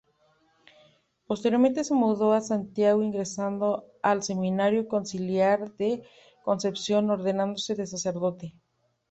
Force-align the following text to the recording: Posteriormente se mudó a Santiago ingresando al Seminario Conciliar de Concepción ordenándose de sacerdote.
Posteriormente 1.27 1.83
se 1.83 1.93
mudó 1.93 2.33
a 2.33 2.41
Santiago 2.41 3.03
ingresando 3.03 3.85
al 4.01 4.23
Seminario 4.23 4.87
Conciliar 4.87 5.73
de 5.75 6.01
Concepción 6.43 7.11
ordenándose 7.11 7.75
de 7.75 7.85
sacerdote. 7.85 8.55